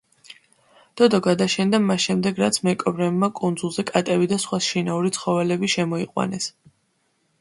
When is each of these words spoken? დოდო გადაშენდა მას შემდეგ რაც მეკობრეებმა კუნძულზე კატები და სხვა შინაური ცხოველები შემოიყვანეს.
დოდო 1.01 1.17
გადაშენდა 1.27 1.79
მას 1.89 2.07
შემდეგ 2.07 2.41
რაც 2.43 2.57
მეკობრეებმა 2.69 3.29
კუნძულზე 3.41 3.85
კატები 3.91 4.31
და 4.33 4.41
სხვა 4.47 4.61
შინაური 4.69 5.13
ცხოველები 5.19 5.71
შემოიყვანეს. 5.75 6.53